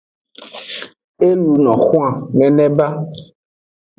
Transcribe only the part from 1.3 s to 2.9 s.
luno xwan nene ba.